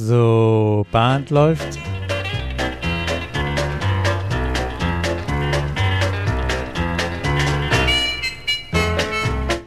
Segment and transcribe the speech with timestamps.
[0.00, 1.76] So, Band läuft.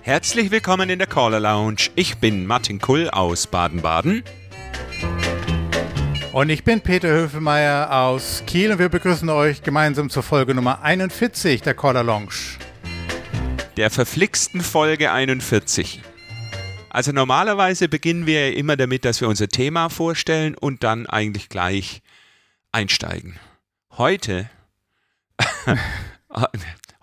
[0.04, 1.90] Herzlich willkommen in der Caller Lounge.
[1.96, 4.24] Ich bin Martin Kull aus Baden-Baden.
[6.32, 10.82] Und ich bin Peter Höfelmeier aus Kiel und wir begrüßen euch gemeinsam zur Folge Nummer
[10.82, 12.58] 41 der Caller Lounge.
[13.76, 16.02] Der verflixten Folge 41.
[16.94, 22.02] Also normalerweise beginnen wir immer damit, dass wir unser Thema vorstellen und dann eigentlich gleich
[22.74, 23.40] einsteigen.
[23.92, 24.50] Heute,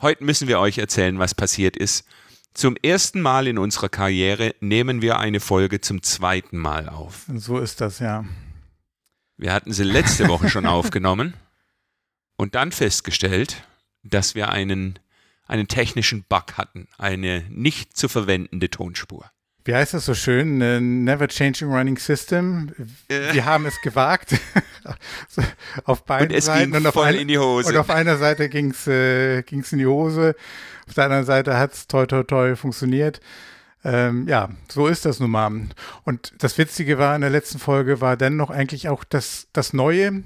[0.02, 2.06] heute müssen wir euch erzählen, was passiert ist.
[2.52, 7.24] Zum ersten Mal in unserer Karriere nehmen wir eine Folge zum zweiten Mal auf.
[7.34, 8.26] So ist das, ja.
[9.38, 11.32] Wir hatten sie letzte Woche schon aufgenommen
[12.36, 13.64] und dann festgestellt,
[14.02, 14.98] dass wir einen,
[15.46, 19.30] einen technischen Bug hatten, eine nicht zu verwendende Tonspur
[19.68, 20.62] wie heißt das so schön?
[20.62, 22.72] Äh, never changing running system.
[23.06, 24.34] Wir haben es gewagt.
[25.84, 26.72] auf beiden und es Seiten.
[26.72, 27.68] Ging und, auf voll ein, in die Hose.
[27.68, 30.34] und auf einer Seite ging es äh, ging's in die Hose.
[30.86, 33.20] Auf der anderen Seite hat es toi toi toi funktioniert.
[33.84, 35.52] Ähm, ja, so ist das nun mal.
[36.02, 39.74] Und das Witzige war in der letzten Folge war dann noch eigentlich auch das, das
[39.74, 40.22] Neue,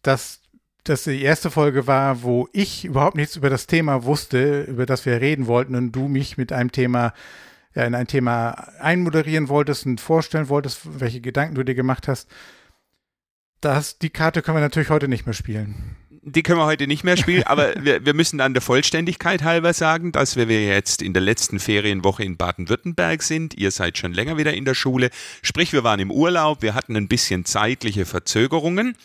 [0.00, 0.40] dass
[0.84, 5.04] das die erste Folge war, wo ich überhaupt nichts über das Thema wusste, über das
[5.04, 7.12] wir reden wollten und du mich mit einem Thema
[7.74, 12.28] ja, in ein Thema einmoderieren wolltest und vorstellen wolltest, welche Gedanken du dir gemacht hast.
[13.60, 15.96] Das, die Karte können wir natürlich heute nicht mehr spielen.
[16.26, 19.72] Die können wir heute nicht mehr spielen, aber wir, wir müssen dann der Vollständigkeit halber
[19.72, 23.54] sagen, dass wir jetzt in der letzten Ferienwoche in Baden-Württemberg sind.
[23.54, 25.10] Ihr seid schon länger wieder in der Schule.
[25.42, 28.96] Sprich, wir waren im Urlaub, wir hatten ein bisschen zeitliche Verzögerungen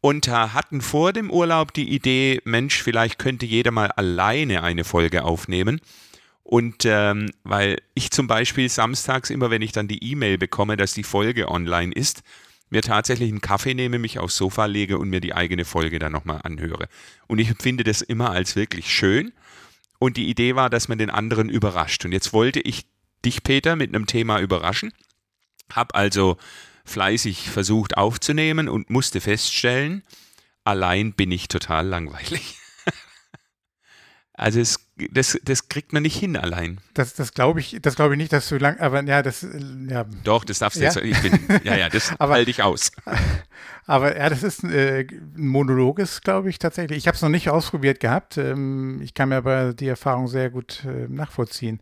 [0.00, 5.24] und hatten vor dem Urlaub die Idee, Mensch, vielleicht könnte jeder mal alleine eine Folge
[5.24, 5.80] aufnehmen.
[6.50, 10.92] Und ähm, weil ich zum Beispiel samstags immer, wenn ich dann die E-Mail bekomme, dass
[10.92, 12.24] die Folge online ist,
[12.70, 16.10] mir tatsächlich einen Kaffee nehme, mich aufs Sofa lege und mir die eigene Folge dann
[16.10, 16.88] nochmal anhöre.
[17.28, 19.32] Und ich empfinde das immer als wirklich schön.
[20.00, 22.04] Und die Idee war, dass man den anderen überrascht.
[22.04, 22.84] Und jetzt wollte ich
[23.24, 24.92] dich, Peter, mit einem Thema überraschen.
[25.72, 26.36] Hab also
[26.84, 30.02] fleißig versucht aufzunehmen und musste feststellen,
[30.64, 32.56] allein bin ich total langweilig.
[34.40, 36.80] Also es, das, das kriegt man nicht hin allein.
[36.94, 39.46] Das, das glaube ich, das glaube ich nicht, dass du lang, aber ja, das,
[39.88, 40.04] ja.
[40.24, 40.90] Doch, das darfst du ja?
[40.90, 42.92] jetzt, ich bin, ja, ja, das halte ich aus.
[43.86, 46.98] Aber ja, das ist äh, ein Monolog ist, glaube ich, tatsächlich.
[46.98, 48.36] Ich habe es noch nicht ausprobiert gehabt.
[48.36, 51.80] Ähm, ich kann mir aber die Erfahrung sehr gut äh, nachvollziehen.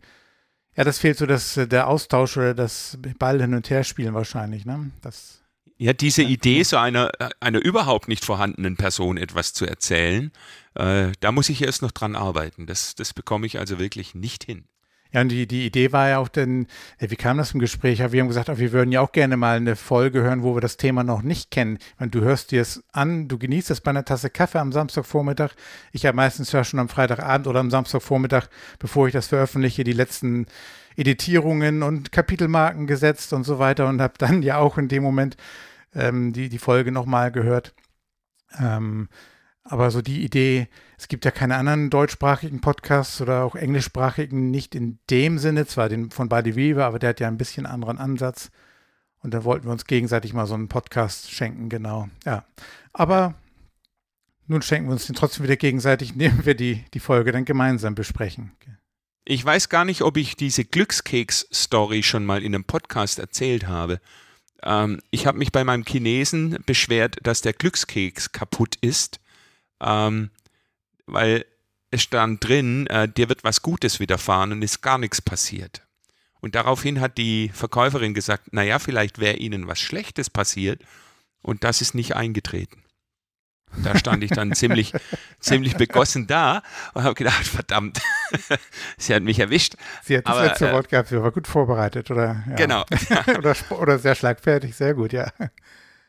[0.75, 4.15] Ja, das fehlt so das, äh, der Austausch oder das Ball hin und her spielen
[4.15, 4.89] wahrscheinlich, ne?
[5.03, 5.38] Das
[5.79, 7.09] ja, diese Idee, so einer,
[7.39, 10.31] einer überhaupt nicht vorhandenen Person etwas zu erzählen,
[10.75, 12.67] äh, da muss ich erst noch dran arbeiten.
[12.67, 14.65] Das, das bekomme ich also wirklich nicht hin.
[15.11, 16.67] Ja, und die, die Idee war ja auch denn,
[16.99, 17.99] wie kam das im Gespräch?
[18.11, 20.77] Wir haben gesagt, wir würden ja auch gerne mal eine Folge hören, wo wir das
[20.77, 21.79] Thema noch nicht kennen.
[21.97, 25.51] Meine, du hörst dir es an, du genießt es bei einer Tasse Kaffee am Samstagvormittag.
[25.93, 29.93] Ich habe meistens ja schon am Freitagabend oder am Samstagvormittag, bevor ich das veröffentliche, die
[29.93, 30.45] letzten
[30.95, 35.37] Editierungen und Kapitelmarken gesetzt und so weiter und habe dann ja auch in dem Moment
[35.93, 37.73] ähm, die, die Folge nochmal gehört.
[38.57, 39.09] Ähm,
[39.63, 40.67] aber so die Idee,
[40.97, 45.89] es gibt ja keine anderen deutschsprachigen Podcasts oder auch englischsprachigen, nicht in dem Sinne, zwar
[45.89, 48.49] den von Buddy Weaver, aber der hat ja ein bisschen anderen Ansatz.
[49.21, 52.07] Und da wollten wir uns gegenseitig mal so einen Podcast schenken, genau.
[52.25, 52.45] Ja.
[52.93, 53.35] Aber
[54.47, 57.95] nun schenken wir uns den trotzdem wieder gegenseitig, indem wir die, die Folge dann gemeinsam
[57.95, 58.51] besprechen.
[59.25, 64.01] Ich weiß gar nicht, ob ich diese Glückskeks-Story schon mal in einem Podcast erzählt habe.
[64.63, 69.19] Ähm, ich habe mich bei meinem Chinesen beschwert, dass der Glückskeks kaputt ist,
[69.81, 70.29] ähm,
[71.05, 71.45] weil
[71.91, 75.81] es stand drin, äh, dir wird was Gutes widerfahren und ist gar nichts passiert.
[76.41, 80.81] Und daraufhin hat die Verkäuferin gesagt, naja, vielleicht wäre ihnen was Schlechtes passiert
[81.41, 82.83] und das ist nicht eingetreten.
[83.83, 84.93] Da stand ich dann ziemlich,
[85.39, 86.63] ziemlich begossen da
[86.93, 88.01] und habe gedacht, verdammt,
[88.97, 89.75] sie hat mich erwischt.
[90.03, 92.43] Sie hat das Aber, letzte äh, Wort gehabt, sie war gut vorbereitet, oder?
[92.49, 92.55] Ja.
[92.55, 92.85] Genau.
[93.37, 95.31] oder, oder sehr schlagfertig, sehr gut, ja.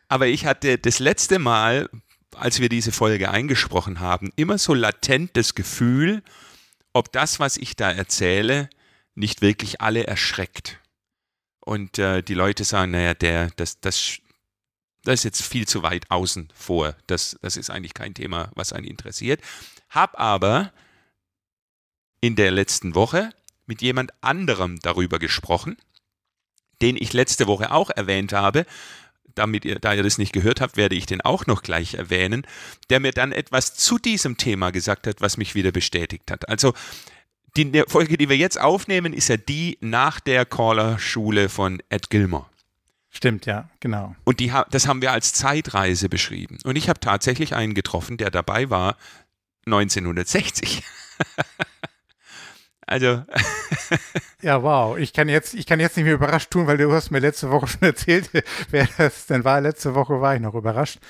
[0.09, 1.89] Aber ich hatte das letzte Mal,
[2.37, 6.23] als wir diese Folge eingesprochen haben, immer so latent das Gefühl,
[6.93, 8.69] ob das, was ich da erzähle,
[9.15, 10.79] nicht wirklich alle erschreckt.
[11.61, 14.19] Und äh, die Leute sagen, naja, der, das, das,
[15.05, 16.95] das ist jetzt viel zu weit außen vor.
[17.07, 19.41] Das, das ist eigentlich kein Thema, was einen interessiert.
[19.89, 20.73] Hab aber
[22.21, 23.31] in der letzten Woche
[23.67, 25.77] mit jemand anderem darüber gesprochen,
[26.83, 28.67] den ich letzte Woche auch erwähnt habe.
[29.35, 32.47] Damit ihr, da ihr das nicht gehört habt, werde ich den auch noch gleich erwähnen,
[32.91, 36.49] der mir dann etwas zu diesem Thema gesagt hat, was mich wieder bestätigt hat.
[36.49, 36.75] Also
[37.57, 42.47] die Folge, die wir jetzt aufnehmen, ist ja die nach der Caller-Schule von Ed Gilmore.
[43.11, 44.15] Stimmt, ja, genau.
[44.25, 46.59] Und die, das haben wir als Zeitreise beschrieben.
[46.65, 48.97] Und ich habe tatsächlich einen getroffen, der dabei war
[49.67, 50.85] 1960.
[52.87, 53.25] also.
[54.43, 54.97] ja, wow.
[54.97, 57.51] Ich kann, jetzt, ich kann jetzt nicht mehr überrascht tun, weil du hast mir letzte
[57.51, 58.31] Woche schon erzählt,
[58.71, 59.61] wer das denn war.
[59.61, 61.01] Letzte Woche war ich noch überrascht.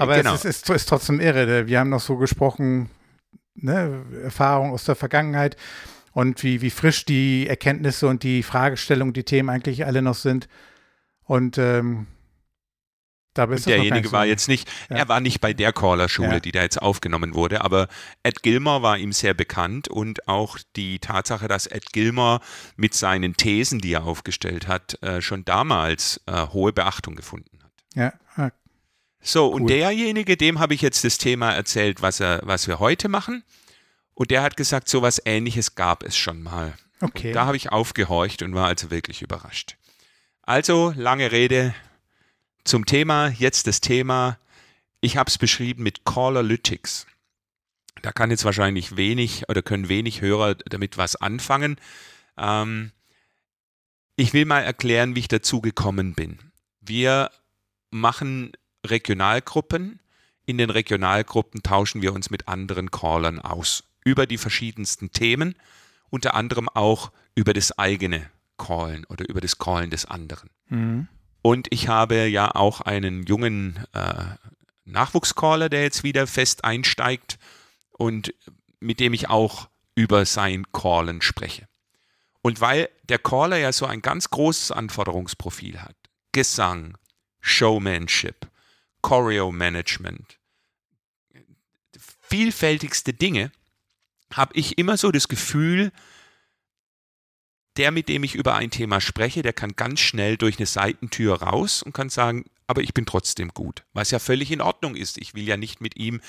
[0.00, 0.34] Aber genau.
[0.34, 1.68] es ist, ist, ist trotzdem irre.
[1.68, 2.90] Wir haben noch so gesprochen,
[3.54, 5.56] ne, Erfahrung aus der Vergangenheit
[6.12, 10.48] und wie, wie frisch die Erkenntnisse und die Fragestellungen, die Themen eigentlich alle noch sind.
[11.24, 12.06] Und ähm,
[13.34, 14.96] da bist und derjenige war jetzt nicht, ja.
[14.96, 16.40] er war nicht bei der Caller-Schule, ja.
[16.40, 17.88] die da jetzt aufgenommen wurde, aber
[18.22, 22.40] Ed Gilmore war ihm sehr bekannt und auch die Tatsache, dass Ed Gilmore
[22.76, 27.72] mit seinen Thesen, die er aufgestellt hat, äh, schon damals äh, hohe Beachtung gefunden hat.
[27.94, 28.12] Ja.
[28.36, 28.52] Ah.
[29.20, 29.62] So, cool.
[29.62, 33.42] und derjenige, dem habe ich jetzt das Thema erzählt, was, er, was wir heute machen.
[34.14, 36.74] Und der hat gesagt, so was ähnliches gab es schon mal.
[37.00, 37.28] Okay.
[37.28, 39.76] Und da habe ich aufgehorcht und war also wirklich überrascht.
[40.46, 41.74] Also, lange Rede
[42.64, 44.38] zum Thema, jetzt das Thema.
[45.00, 47.06] Ich habe es beschrieben mit Callalytics.
[48.02, 51.80] Da kann jetzt wahrscheinlich wenig oder können wenig Hörer damit was anfangen.
[52.36, 52.92] Ähm,
[54.16, 56.38] ich will mal erklären, wie ich dazu gekommen bin.
[56.82, 57.30] Wir
[57.90, 58.52] machen
[58.84, 59.98] Regionalgruppen.
[60.44, 65.54] In den Regionalgruppen tauschen wir uns mit anderen Callern aus über die verschiedensten Themen,
[66.10, 70.50] unter anderem auch über das eigene callen oder über das Callen des anderen.
[70.68, 71.08] Mhm.
[71.42, 74.24] Und ich habe ja auch einen jungen äh,
[74.84, 77.38] Nachwuchscaller, der jetzt wieder fest einsteigt
[77.90, 78.34] und
[78.80, 81.68] mit dem ich auch über sein Callen spreche.
[82.42, 85.96] Und weil der Caller ja so ein ganz großes Anforderungsprofil hat,
[86.32, 86.98] Gesang,
[87.40, 88.48] Showmanship,
[89.02, 90.38] Choreo-Management,
[92.20, 93.52] vielfältigste Dinge,
[94.32, 95.92] habe ich immer so das Gefühl,
[97.76, 101.42] der, mit dem ich über ein Thema spreche, der kann ganz schnell durch eine Seitentür
[101.42, 105.18] raus und kann sagen, aber ich bin trotzdem gut, was ja völlig in Ordnung ist.
[105.18, 106.20] Ich will ja nicht mit ihm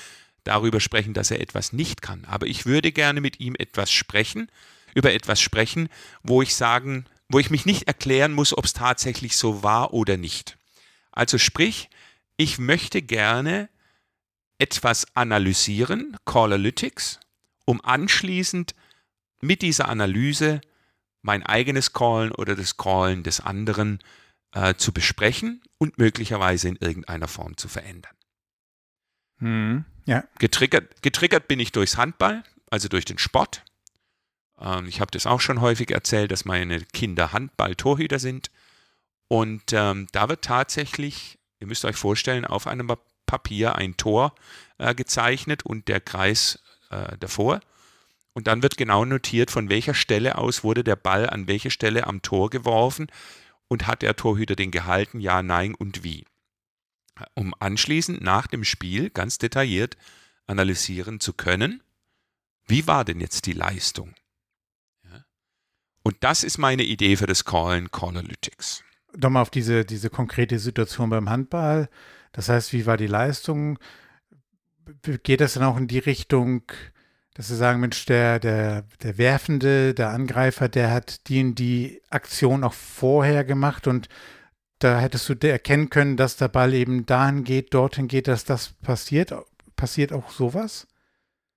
[0.44, 4.50] darüber sprechen, dass er etwas nicht kann, aber ich würde gerne mit ihm etwas sprechen,
[4.94, 5.88] über etwas sprechen,
[6.22, 10.16] wo ich sagen, wo ich mich nicht erklären muss, ob es tatsächlich so war oder
[10.16, 10.56] nicht.
[11.12, 11.88] Also sprich,
[12.36, 13.68] ich möchte gerne
[14.58, 17.20] etwas analysieren, Callalytics,
[17.64, 18.74] um anschließend
[19.40, 20.60] mit dieser Analyse
[21.26, 23.98] mein eigenes Callen oder das Callen des anderen
[24.52, 28.14] äh, zu besprechen und möglicherweise in irgendeiner Form zu verändern.
[29.38, 30.24] Hm, ja.
[30.38, 33.64] Getriggert, getriggert bin ich durchs Handball, also durch den Sport.
[34.60, 38.52] Ähm, ich habe das auch schon häufig erzählt, dass meine Kinder Handball-Torhüter sind.
[39.26, 42.88] Und ähm, da wird tatsächlich, ihr müsst euch vorstellen, auf einem
[43.26, 44.32] Papier ein Tor
[44.78, 47.60] äh, gezeichnet und der Kreis äh, davor.
[48.36, 52.06] Und dann wird genau notiert, von welcher Stelle aus wurde der Ball an welche Stelle
[52.06, 53.06] am Tor geworfen
[53.66, 56.26] und hat der Torhüter den gehalten, ja, nein und wie.
[57.32, 59.96] Um anschließend nach dem Spiel ganz detailliert
[60.46, 61.82] analysieren zu können,
[62.66, 64.14] wie war denn jetzt die Leistung?
[65.04, 65.24] Ja.
[66.02, 68.84] Und das ist meine Idee für das Callen Callalytics.
[69.16, 71.88] Nochmal auf diese, diese konkrete Situation beim Handball.
[72.32, 73.78] Das heißt, wie war die Leistung?
[75.22, 76.64] Geht das dann auch in die Richtung,
[77.36, 82.00] dass sie sagen, Mensch, der, der, der Werfende, der Angreifer, der hat die in die
[82.08, 84.08] Aktion auch vorher gemacht und
[84.78, 88.70] da hättest du erkennen können, dass der Ball eben dahin geht, dorthin geht, dass das
[88.82, 89.34] passiert.
[89.74, 90.86] Passiert auch sowas?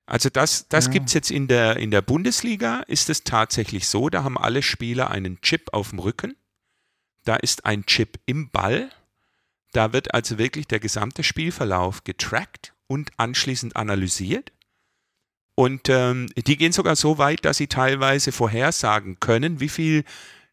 [0.05, 0.91] Also das, das ja.
[0.91, 4.61] gibt es jetzt in der, in der Bundesliga, ist es tatsächlich so, da haben alle
[4.61, 6.35] Spieler einen Chip auf dem Rücken.
[7.23, 8.89] Da ist ein Chip im Ball.
[9.71, 14.51] Da wird also wirklich der gesamte Spielverlauf getrackt und anschließend analysiert.
[15.59, 20.05] Und ähm, die gehen sogar so weit, dass sie teilweise vorhersagen können, wie viel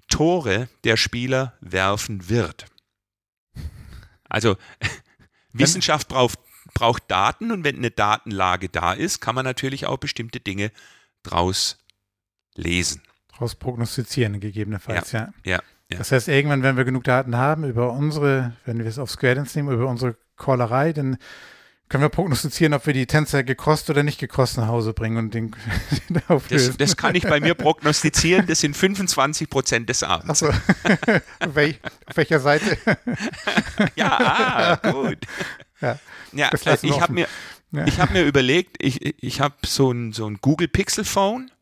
[0.08, 2.66] Tore der Spieler werfen wird.
[4.28, 4.56] Also
[5.52, 6.40] Wissenschaft braucht,
[6.74, 10.72] braucht Daten und wenn eine Datenlage da ist, kann man natürlich auch bestimmte Dinge
[11.22, 11.78] draus
[12.56, 13.00] lesen.
[13.28, 15.32] Draus prognostizieren, gegebenenfalls, ja.
[15.44, 15.60] ja.
[15.88, 15.98] ja.
[15.98, 19.36] Das heißt, irgendwann, wenn wir genug Daten haben über unsere, wenn wir es auf Square
[19.36, 21.16] Dance nehmen, über unsere Callerei, dann
[21.88, 25.34] können wir prognostizieren, ob wir die Tänzer gekostet oder nicht gekostet nach Hause bringen und
[25.34, 25.54] den,
[26.08, 28.46] den das, das, kann ich bei mir prognostizieren.
[28.46, 30.42] Das sind 25 Prozent des Abends.
[30.42, 30.60] Auf,
[31.54, 32.76] welch, auf welcher Seite?
[33.94, 35.18] ja, ah, gut.
[35.80, 35.98] Ja,
[36.32, 37.28] ja äh, ich habe mir,
[37.70, 37.86] ja.
[37.98, 41.52] hab mir überlegt, ich, ich habe so ein, so ein Google Pixel Phone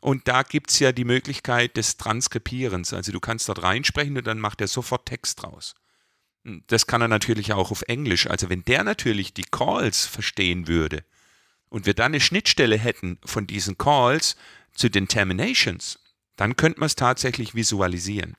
[0.00, 2.92] und da gibt es ja die Möglichkeit des Transkribierens.
[2.92, 5.76] Also du kannst dort reinsprechen und dann macht er sofort Text draus.
[6.44, 8.26] Das kann er natürlich auch auf Englisch.
[8.26, 11.04] Also wenn der natürlich die Calls verstehen würde
[11.68, 14.36] und wir dann eine Schnittstelle hätten von diesen Calls
[14.74, 16.00] zu den Terminations,
[16.36, 18.36] dann könnte man es tatsächlich visualisieren.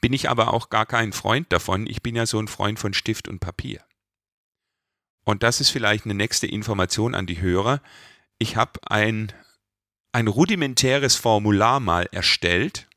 [0.00, 1.86] bin ich aber auch gar kein Freund davon.
[1.86, 3.84] Ich bin ja so ein Freund von Stift und Papier.
[5.24, 7.82] Und das ist vielleicht eine nächste Information an die Hörer.
[8.38, 9.32] Ich habe ein,
[10.12, 12.88] ein rudimentäres Formular mal erstellt,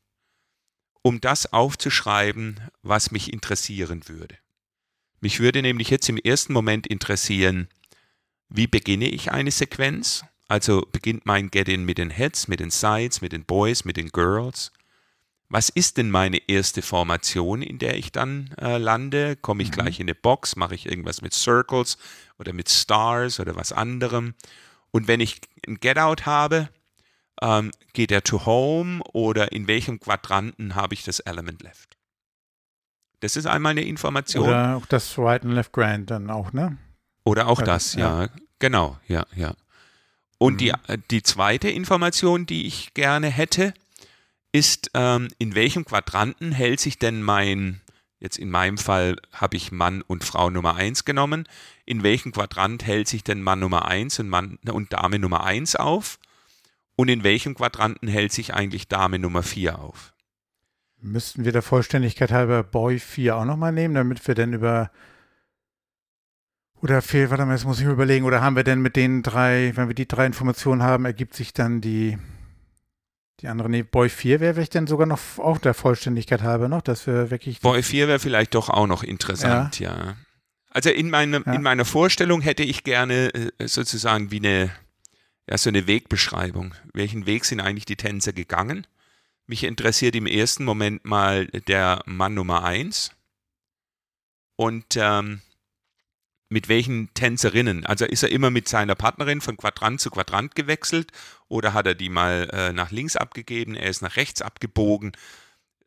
[1.04, 4.38] um das aufzuschreiben, was mich interessieren würde.
[5.20, 7.68] Mich würde nämlich jetzt im ersten Moment interessieren,
[8.48, 10.24] wie beginne ich eine Sequenz?
[10.48, 14.08] Also beginnt mein Get-In mit den Heads, mit den Sides, mit den Boys, mit den
[14.08, 14.72] Girls.
[15.50, 19.36] Was ist denn meine erste Formation, in der ich dann äh, lande?
[19.36, 19.74] Komme ich mhm.
[19.74, 20.56] gleich in eine Box?
[20.56, 21.98] Mache ich irgendwas mit Circles
[22.38, 24.34] oder mit Stars oder was anderem?
[24.90, 26.70] Und wenn ich ein Get-Out habe,
[27.42, 31.96] ähm, geht er to Home oder in welchem Quadranten habe ich das Element Left?
[33.20, 34.46] Das ist einmal eine Information.
[34.46, 36.76] Oder auch das Right and Left Grand dann auch, ne?
[37.24, 38.24] Oder auch also, das, ja.
[38.24, 38.28] ja.
[38.58, 39.54] Genau, ja, ja.
[40.38, 40.58] Und mhm.
[40.58, 43.72] die, äh, die zweite Information, die ich gerne hätte,
[44.52, 47.80] ist, ähm, in welchem Quadranten hält sich denn mein,
[48.20, 51.48] jetzt in meinem Fall habe ich Mann und Frau Nummer 1 genommen,
[51.86, 55.76] in welchem Quadrant hält sich denn Mann Nummer 1 und, Mann, und Dame Nummer 1
[55.76, 56.18] auf?
[56.96, 60.14] Und in welchem Quadranten hält sich eigentlich Dame Nummer 4 auf?
[61.00, 64.90] Müssten wir der Vollständigkeit halber Boy 4 auch nochmal nehmen, damit wir denn über
[66.84, 69.22] oder fehl, warte mal, jetzt muss ich mir überlegen, oder haben wir denn mit den
[69.22, 72.18] drei, wenn wir die drei Informationen haben, ergibt sich dann die,
[73.40, 76.82] die andere, nee, Boy 4 wäre vielleicht dann sogar noch auch der Vollständigkeit halber noch,
[76.82, 77.60] dass wir wirklich.
[77.60, 79.96] Boy 4 wäre vielleicht doch auch noch interessant, ja.
[79.96, 80.16] ja.
[80.70, 81.54] Also in, meine, ja.
[81.54, 84.70] in meiner Vorstellung hätte ich gerne äh, sozusagen wie eine,
[85.48, 86.74] ja, so eine Wegbeschreibung.
[86.92, 88.86] Welchen Weg sind eigentlich die Tänzer gegangen?
[89.46, 93.12] Mich interessiert im ersten Moment mal der Mann Nummer eins.
[94.56, 95.42] Und ähm,
[96.48, 97.84] mit welchen Tänzerinnen?
[97.84, 101.10] Also ist er immer mit seiner Partnerin von Quadrant zu Quadrant gewechselt
[101.48, 105.12] oder hat er die mal äh, nach links abgegeben, er ist nach rechts abgebogen?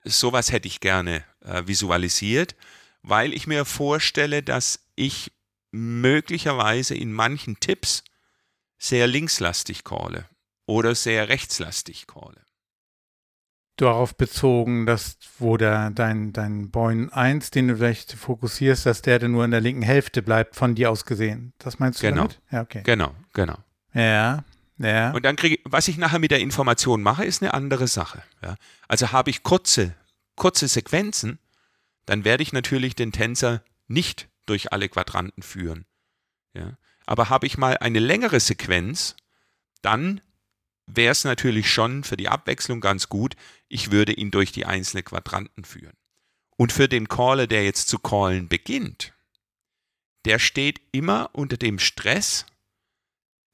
[0.04, 2.56] Sowas hätte ich gerne äh, visualisiert,
[3.02, 5.32] weil ich mir vorstelle, dass ich
[5.72, 8.04] möglicherweise in manchen Tipps
[8.78, 10.26] sehr linkslastig calle
[10.66, 12.48] oder sehr rechtslastig calle
[13.78, 19.20] darauf bezogen, dass wo der, dein, dein Boin 1, den du vielleicht fokussierst, dass der
[19.20, 21.54] dann nur in der linken Hälfte bleibt, von dir aus gesehen.
[21.60, 22.24] Das meinst du genau.
[22.24, 22.42] damit?
[22.52, 22.82] Ja, okay.
[22.84, 23.58] Genau, genau.
[23.94, 24.44] Ja,
[24.80, 25.12] ja.
[25.12, 28.22] Und dann kriege was ich nachher mit der Information mache, ist eine andere Sache.
[28.44, 28.56] Ja?
[28.88, 29.96] Also habe ich kurze,
[30.36, 31.40] kurze Sequenzen,
[32.06, 35.86] dann werde ich natürlich den Tänzer nicht durch alle Quadranten führen.
[36.54, 36.78] Ja?
[37.08, 39.16] Aber habe ich mal eine längere Sequenz,
[39.82, 40.22] dann
[40.86, 43.36] wäre es natürlich schon für die Abwechslung ganz gut,
[43.68, 45.96] ich würde ihn durch die einzelnen Quadranten führen.
[46.58, 49.14] Und für den Caller, der jetzt zu callen beginnt,
[50.26, 52.46] der steht immer unter dem Stress,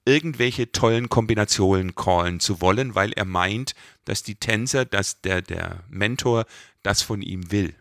[0.06, 5.84] irgendwelche tollen Kombinationen callen zu wollen, weil er meint, dass die Tänzer, dass der, der
[5.90, 6.46] Mentor
[6.82, 7.76] das von ihm will.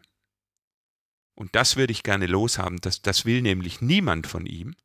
[1.35, 2.79] Und das würde ich gerne loshaben.
[2.81, 4.77] Das, das will nämlich niemand von ihm,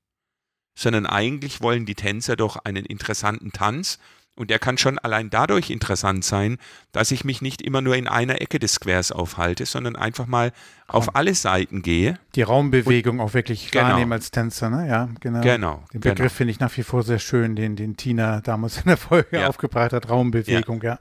[0.78, 3.98] sondern eigentlich wollen die Tänzer doch einen interessanten Tanz
[4.36, 6.60] und der kann schon allein dadurch interessant sein,
[6.92, 10.52] dass ich mich nicht immer nur in einer Ecke des Squares aufhalte, sondern einfach mal
[10.88, 12.20] auf alle Seiten gehe.
[12.36, 13.86] Die Raumbewegung auch wirklich genau.
[13.86, 14.88] wahrnehmen als Tänzer, ne?
[14.88, 15.42] Ja, genau.
[15.42, 16.30] genau den Begriff genau.
[16.30, 19.48] finde ich nach wie vor sehr schön, den, den Tina damals in der Folge ja.
[19.48, 20.08] aufgebracht hat.
[20.08, 20.92] Raumbewegung, ja.
[20.92, 21.00] ja.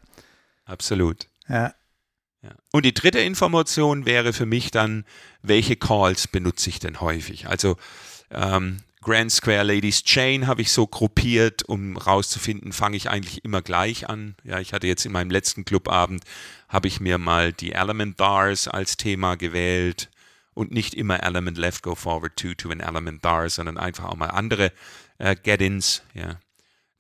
[0.65, 1.29] Absolut.
[1.47, 1.75] Ja.
[2.41, 2.51] ja.
[2.73, 5.05] Und die dritte Information wäre für mich dann,
[5.43, 7.49] welche Calls benutze ich denn häufig?
[7.49, 7.77] Also
[8.31, 13.63] ähm, Grand Square Ladies Chain habe ich so gruppiert, um rauszufinden, fange ich eigentlich immer
[13.63, 14.35] gleich an.
[14.43, 16.25] Ja, ich hatte jetzt in meinem letzten Clubabend,
[16.69, 20.11] habe ich mir mal die Element Bars als Thema gewählt
[20.55, 24.17] und nicht immer Element Left Go Forward to to an Element Bar, sondern einfach auch
[24.17, 24.73] mal andere
[25.19, 26.03] äh, Get-ins.
[26.13, 26.41] Ja.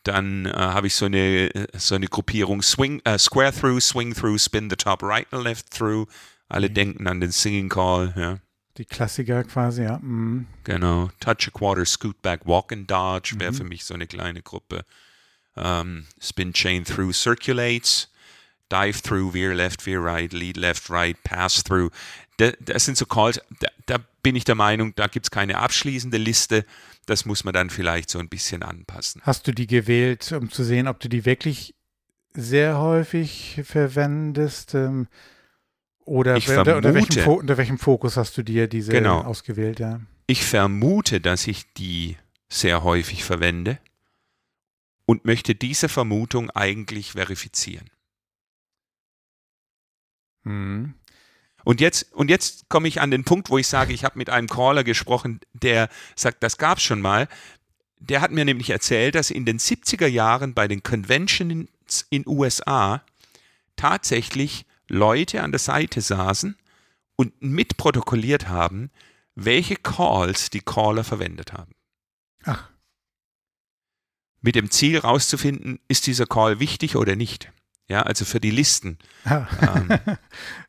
[0.04, 4.38] Dann äh, habe ich so eine, so eine Gruppierung Swing, äh, Square Through, Swing Through,
[4.38, 6.06] Spin the Top, Right and Left Through.
[6.48, 6.74] Alle mhm.
[6.74, 8.14] denken an den Singing Call.
[8.16, 8.38] Ja.
[8.78, 9.98] Die Klassiker quasi, ja.
[9.98, 10.46] Mhm.
[10.64, 11.10] Genau.
[11.20, 13.56] Touch a Quarter, Scoot Back, Walk and Dodge wäre mhm.
[13.56, 14.84] für mich so eine kleine Gruppe.
[15.54, 18.10] Um, ähm, spin Chain Through Circulates,
[18.70, 21.90] Dive Through, Veer Left, Veer Right, Lead Left, Right, Pass Through.
[22.36, 25.56] Das, das sind so Calls, da, da bin ich der Meinung, da gibt es keine
[25.56, 26.66] abschließende Liste.
[27.06, 29.22] Das muss man dann vielleicht so ein bisschen anpassen.
[29.24, 31.74] Hast du die gewählt, um zu sehen, ob du die wirklich
[32.34, 34.74] sehr häufig verwendest?
[34.74, 35.06] Ähm,
[36.06, 39.20] oder ich unter, unter, welchem, unter, welchem, Fokus hast du dir diese genau.
[39.22, 39.80] ausgewählt?
[39.80, 40.00] Ja.
[40.26, 42.16] Ich vermute, dass ich die
[42.48, 43.78] sehr häufig verwende
[45.04, 47.90] und möchte diese Vermutung eigentlich verifizieren.
[50.44, 50.94] Hm.
[51.64, 54.30] Und jetzt, und jetzt komme ich an den Punkt, wo ich sage, ich habe mit
[54.30, 57.26] einem Caller gesprochen, der sagt, das gab es schon mal.
[57.98, 63.02] Der hat mir nämlich erzählt, dass in den 70er Jahren bei den Conventions in USA
[63.74, 66.56] tatsächlich Leute an der Seite saßen
[67.16, 68.90] und mitprotokolliert haben,
[69.34, 71.72] welche Calls die Caller verwendet haben.
[72.44, 72.70] Ach.
[74.40, 77.52] Mit dem Ziel rauszufinden, ist dieser Call wichtig oder nicht.
[77.88, 78.98] Ja, also für die Listen.
[79.24, 79.46] Ah.
[79.60, 79.88] Ähm,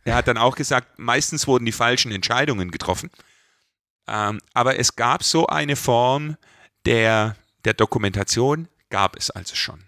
[0.04, 3.10] er hat dann auch gesagt, meistens wurden die falschen Entscheidungen getroffen.
[4.08, 6.38] Ähm, aber es gab so eine Form
[6.86, 9.84] der, der Dokumentation, gab es also schon.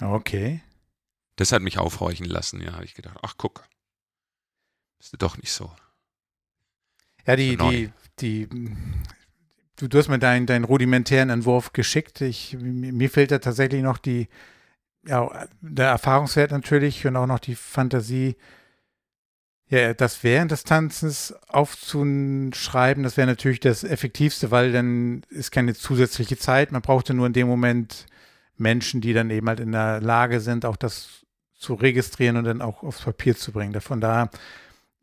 [0.00, 0.62] Okay.
[1.38, 2.60] Das hat mich aufhorchen lassen.
[2.60, 3.64] Ja, habe ich gedacht, ach guck,
[4.98, 5.70] ist doch nicht so.
[7.26, 8.48] Ja, die, So die, die,
[9.76, 12.20] du, du hast mir deinen, deinen rudimentären Entwurf geschickt.
[12.22, 14.28] Ich, mir fehlt da tatsächlich noch die,
[15.06, 18.34] ja, der Erfahrungswert natürlich und auch noch die Fantasie,
[19.68, 25.74] ja, das während des Tanzens aufzuschreiben, das wäre natürlich das Effektivste, weil dann ist keine
[25.74, 26.72] zusätzliche Zeit.
[26.72, 28.06] Man brauchte nur in dem Moment
[28.56, 31.26] Menschen, die dann eben halt in der Lage sind, auch das
[31.58, 33.78] zu registrieren und dann auch aufs Papier zu bringen.
[33.80, 34.30] Von daher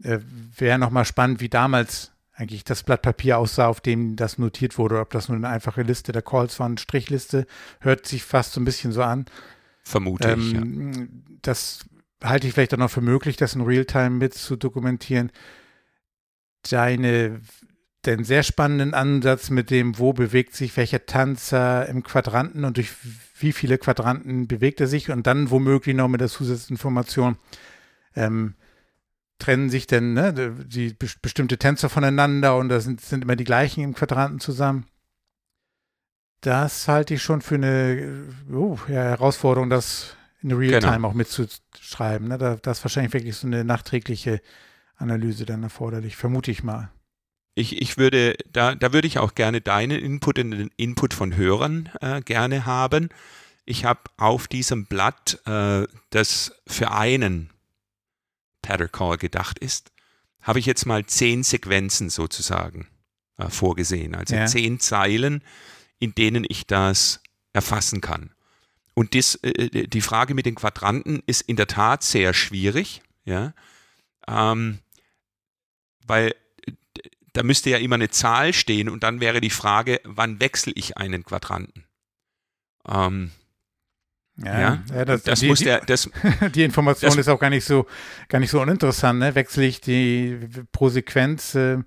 [0.03, 0.19] äh,
[0.57, 4.99] wäre nochmal spannend, wie damals eigentlich das Blatt Papier aussah, auf dem das notiert wurde,
[4.99, 7.45] ob das nur eine einfache Liste der Calls war, eine Strichliste,
[7.79, 9.25] hört sich fast so ein bisschen so an.
[9.83, 10.51] Vermute ich.
[10.51, 10.61] Ja.
[10.61, 11.85] Ähm, Das
[12.23, 15.31] halte ich vielleicht auch noch für möglich, das in Realtime mit zu dokumentieren.
[16.69, 17.41] Deine,
[18.05, 22.91] den sehr spannenden Ansatz mit dem, wo bewegt sich welcher Tanzer im Quadranten und durch
[23.39, 27.37] wie viele Quadranten bewegt er sich und dann womöglich noch mit der Zusatzinformation,
[28.15, 28.55] ähm,
[29.39, 33.43] trennen sich denn ne, die be bestimmte Tänzer voneinander und da sind, sind immer die
[33.43, 34.85] gleichen im Quadranten zusammen.
[36.41, 41.07] Das halte ich schon für eine uh, ja, Herausforderung, das in Realtime Genau.
[41.09, 42.27] auch mitzuschreiben.
[42.27, 42.37] Ne?
[42.37, 44.41] Da, da ist wahrscheinlich wirklich so eine nachträgliche
[44.95, 46.91] Analyse dann erforderlich, vermute ich mal.
[47.55, 51.35] Ich, ich würde, da, da würde ich auch gerne deinen Input und den Input von
[51.35, 53.09] Hörern äh, gerne haben.
[53.65, 57.49] Ich habe auf diesem Blatt, äh, das für einen
[58.61, 59.91] Patter Call gedacht ist,
[60.41, 62.87] habe ich jetzt mal zehn Sequenzen sozusagen
[63.37, 64.15] äh, vorgesehen.
[64.15, 64.45] Also Ja.
[64.45, 65.41] zehn Zeilen,
[65.97, 67.21] in denen ich das
[67.53, 68.31] erfassen kann.
[68.93, 73.53] Und dies, äh, die Frage mit den Quadranten ist in der Tat sehr schwierig, ja,
[74.27, 74.79] ähm,
[76.05, 76.33] weil äh,
[77.35, 80.97] da müsste ja immer eine Zahl stehen und dann wäre die Frage, wann wechsle ich
[80.97, 81.83] einen Quadranten?
[82.87, 83.31] Ähm,
[84.37, 86.09] ja, das, das die, muss der, das,
[86.55, 87.87] die Information das- ist auch gar nicht so,
[88.29, 89.19] gar nicht so uninteressant.
[89.19, 89.35] Ne?
[89.35, 90.39] Wechsle ich die
[90.71, 91.77] pro Sequenz, äh,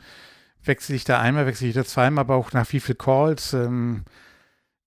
[0.65, 4.05] wechsle ich da einmal, wechsle ich da zweimal, aber auch nach wie viel Calls, ähm,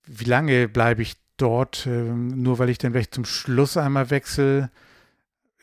[0.06, 4.70] wie lange bleibe ich dort, ähm, nur weil ich dann vielleicht zum Schluss einmal wechsle.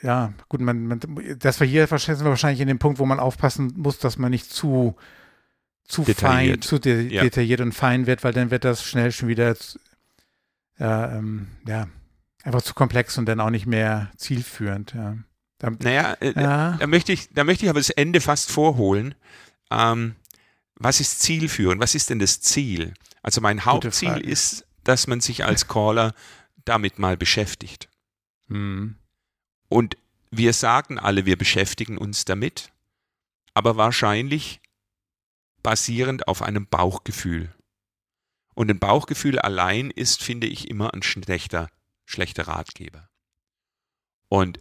[0.03, 1.01] Ja, gut, man, man,
[1.39, 4.31] das war hier sind wir wahrscheinlich in dem Punkt, wo man aufpassen muss, dass man
[4.31, 4.97] nicht zu,
[5.85, 6.65] zu fein, Detailliert.
[6.65, 7.23] zu de Ja.
[7.23, 9.57] detailliert und fein wird, weil dann wird das schnell schon wieder
[10.79, 11.89] ja, ähm, ja,
[12.45, 14.95] einfach zu komplex und dann auch nicht mehr zielführend.
[14.95, 15.17] Ja,
[15.59, 16.77] da, naja, äh, ja.
[16.79, 19.15] da möchte ich, da möchte ich aber das Ende fast vorholen.
[19.71, 20.15] Ähm,
[20.77, 21.81] was ist zielführend?
[21.81, 22.95] Was ist denn das Ziel?
[23.23, 26.15] Also mein Hauptziel ist, dass man sich als Caller
[26.65, 27.89] damit mal beschäftigt.
[28.47, 28.97] Hm.
[29.69, 29.97] Und
[30.31, 32.73] wir sagen alle, wir beschäftigen uns damit,
[33.55, 34.61] aber wahrscheinlich
[35.63, 37.55] basierend auf einem Bauchgefühl.
[38.55, 41.69] Und ein Bauchgefühl allein ist, finde ich, immer ein schlechter,
[42.07, 43.09] schlechter Ratgeber.
[44.29, 44.61] Und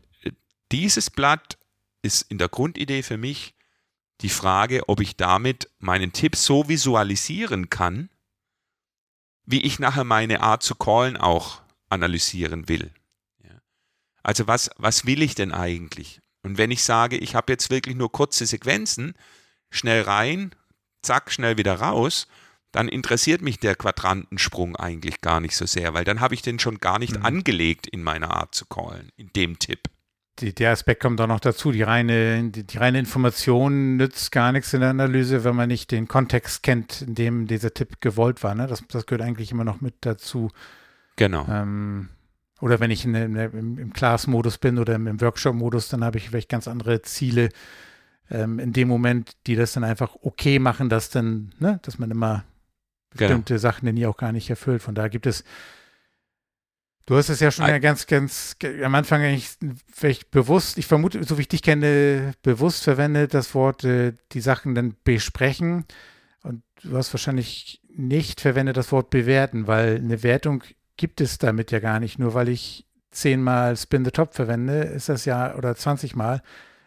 [0.72, 1.58] dieses Blatt
[2.02, 3.56] ist in der Grundidee für mich
[4.22, 8.10] die Frage, ob ich damit meinen Tipp so visualisieren kann,
[9.46, 12.92] wie ich nachher meine Art zu callen auch analysieren will.
[14.28, 16.20] Also was, was will ich denn eigentlich?
[16.44, 19.14] Und wenn ich sage, ich habe jetzt wirklich nur kurze Sequenzen,
[19.72, 20.52] schnell rein,
[21.02, 22.28] zack, schnell wieder raus,
[22.74, 26.60] dann interessiert mich der Quadrantensprung eigentlich gar nicht so sehr, weil dann habe ich den
[26.60, 27.26] schon gar nicht Mhm.
[27.26, 29.80] angelegt in meiner Art zu callen, in dem Tipp.
[30.40, 31.72] Die, der Aspekt kommt auch noch dazu.
[31.72, 35.90] Die reine, die, die reine Information nützt gar nichts in der Analyse, wenn man nicht
[35.92, 38.54] den Kontext kennt, in dem dieser Tipp gewollt war.
[38.56, 38.68] Ne?
[38.68, 40.52] Das, das gehört eigentlich immer noch mit dazu.
[41.16, 41.48] Genau.
[41.50, 42.10] Ähm,
[42.62, 46.18] oder wenn ich in, in, im, im Class-Modus bin oder im, im Workshop-Modus, dann habe
[46.18, 47.50] ich vielleicht ganz andere Ziele
[48.30, 52.12] ähm, in dem Moment, die das dann einfach okay machen, dass dann, ne, dass man
[52.12, 52.44] immer
[53.12, 53.30] Genau.
[53.30, 54.82] bestimmte Sachen dann hier auch gar nicht erfüllt.
[54.82, 55.44] Von daher gibt es,
[57.06, 59.50] du hast es ja schon ja ganz, ganz am Anfang eigentlich
[59.92, 64.42] vielleicht bewusst, ich vermute, so wie ich dich kenne, bewusst verwendet das Wort, äh, die
[64.42, 65.86] Sachen dann besprechen.
[66.44, 70.64] Und du hast wahrscheinlich nicht verwendet das Wort bewerten, weil eine Wertung
[70.98, 72.20] gibt es damit ja gar nicht.
[72.20, 76.42] Nur weil ich zehnmal Spin the Top verwende, ist das ja, oder 20 Mal,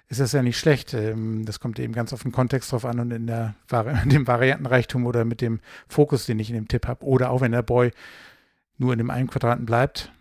[0.08, 0.92] ist das ja nicht schlecht.
[0.94, 3.54] Ähm, Das kommt eben ganz auf den Kontext drauf an und in, der,
[4.04, 7.04] dem Variantenreichtum oder mit dem Fokus, den ich in dem Tipp habe.
[7.04, 7.92] Oder auch wenn der Boy
[8.76, 10.12] nur in dem einen Quadranten bleibt,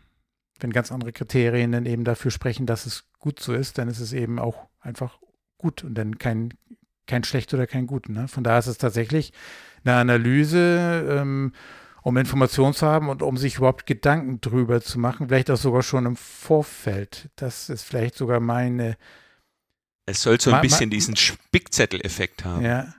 [0.59, 3.99] wenn ganz andere Kriterien dann eben dafür sprechen, dass es gut so ist, dann ist
[3.99, 5.19] es eben auch einfach
[5.57, 6.53] gut und dann kein,
[7.07, 8.09] kein schlecht oder kein gut.
[8.09, 8.27] Ne?
[8.27, 9.33] Von daher ist es tatsächlich
[9.83, 11.53] eine Analyse, ähm,
[12.01, 15.83] um Informationen zu haben und um sich überhaupt Gedanken drüber zu machen, vielleicht auch sogar
[15.83, 17.29] schon im Vorfeld.
[17.35, 18.97] Das ist vielleicht sogar meine.
[20.05, 22.65] Es soll so ein bisschen diesen Spickzettel-Effekt haben.
[22.65, 22.93] Ja.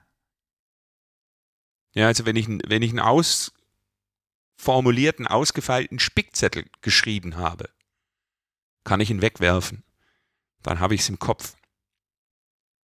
[1.93, 7.69] Ja, also wenn ich, wenn ich einen ausformulierten, ausgefeilten Spickzettel geschrieben habe,
[8.85, 9.83] kann ich ihn wegwerfen.
[10.63, 11.57] Dann habe ich es im Kopf.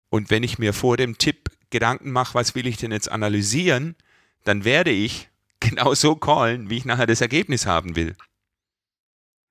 [0.08, 3.96] Und wenn ich mir vor dem Tipp Gedanken mache, was will ich denn jetzt analysieren,
[4.44, 5.28] dann werde ich
[5.60, 8.16] genau so callen, wie ich nachher das Ergebnis haben will.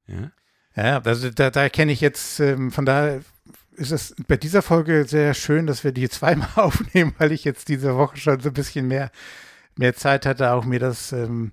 [0.08, 0.32] Ja,
[0.76, 3.22] ja also da, da kenne ich jetzt, ähm, von daher
[3.72, 7.68] ist es bei dieser Folge sehr schön, dass wir die zweimal aufnehmen, weil ich jetzt
[7.70, 9.12] diese Woche schon so ein bisschen mehr,
[9.76, 11.52] mehr Zeit hatte, auch mir das ähm,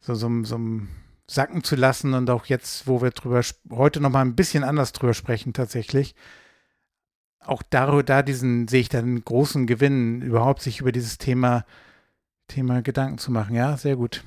[0.00, 0.58] so, so, so
[1.26, 4.92] sacken zu lassen und auch jetzt, wo wir drüber heute noch mal ein bisschen anders
[4.92, 6.14] drüber sprechen tatsächlich,
[7.40, 11.64] auch da, da diesen sehe ich dann großen Gewinn, überhaupt sich über dieses Thema
[12.50, 13.54] Thema Gedanken zu machen.
[13.54, 14.24] Ja, sehr gut.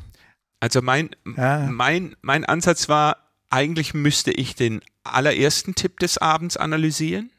[0.59, 1.67] Also mein, ja.
[1.69, 3.17] mein, mein Ansatz war,
[3.49, 7.29] eigentlich müsste ich den allerersten Tipp des Abends analysieren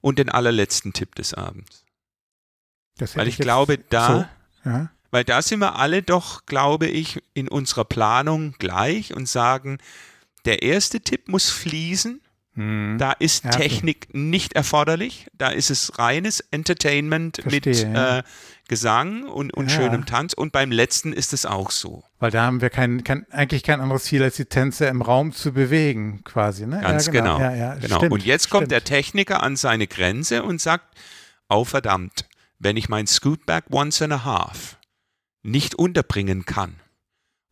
[0.00, 1.84] und den allerletzten Tipp des Abends.
[3.14, 4.28] weil ich, ich glaube, da,
[4.64, 4.90] so, ja.
[5.10, 9.78] weil da sind wir alle doch, glaube ich, in unserer Planung gleich und sagen,
[10.46, 12.22] der erste Tipp muss fließen
[12.56, 12.96] hm.
[12.98, 14.18] Da ist ja, Technik okay.
[14.18, 15.26] nicht erforderlich.
[15.34, 18.18] Da ist es reines Entertainment Verstehe, mit ja.
[18.18, 18.22] äh,
[18.66, 19.76] Gesang und, und ja.
[19.76, 20.32] schönem Tanz.
[20.32, 22.02] Und beim letzten ist es auch so.
[22.18, 25.32] Weil da haben wir kein, kein, eigentlich kein anderes Ziel, als die Tänze im Raum
[25.32, 26.66] zu bewegen, quasi.
[26.66, 26.80] Ne?
[26.80, 27.36] Ganz genau.
[27.36, 27.76] genau.
[27.78, 27.96] genau.
[27.98, 28.72] Stimmt, und jetzt kommt stimmt.
[28.72, 30.96] der Techniker an seine Grenze und sagt:
[31.50, 32.24] Oh verdammt,
[32.58, 34.78] wenn ich mein Scootback Once and a Half
[35.42, 36.76] nicht unterbringen kann.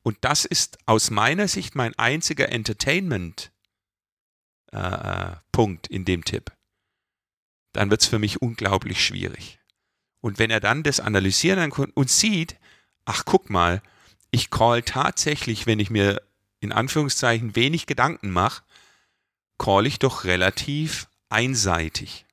[0.03, 3.51] Und das ist aus meiner Sicht mein einziger Entertainment
[4.75, 6.53] äh, Punkt in dem Tipp,
[7.73, 9.61] dann wird es für mich unglaublich schwierig.
[10.21, 12.57] Und wenn er dann das analysieren kann und sieht,
[13.05, 13.83] ach guck mal,
[14.31, 16.23] ich call tatsächlich, wenn ich mir
[16.61, 18.65] in Anführungszeichen wenig Gedanken mache,
[19.59, 22.27] call ich doch relativ einseitig.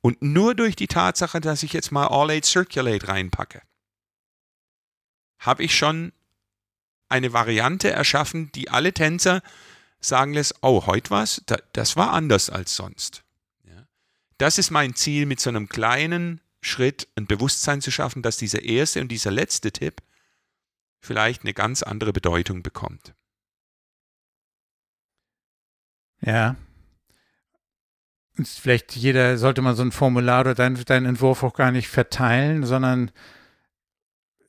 [0.00, 3.62] Und nur durch die Tatsache, dass ich jetzt mal All Aid Circulate reinpacke,
[5.38, 6.12] habe ich schon
[7.08, 9.42] eine Variante erschaffen, die alle Tänzer
[10.04, 13.24] sagen lässt, oh, heute was, das war anders als sonst.
[13.64, 13.86] Ja.
[14.38, 18.62] Das ist mein Ziel, mit so einem kleinen Schritt ein Bewusstsein zu schaffen, dass dieser
[18.62, 20.02] erste und dieser letzte Tipp
[21.00, 23.14] vielleicht eine ganz andere Bedeutung bekommt.
[26.20, 26.56] Ja.
[28.42, 32.64] Vielleicht jeder sollte man so ein Formular oder deinen dein Entwurf auch gar nicht verteilen,
[32.64, 33.10] sondern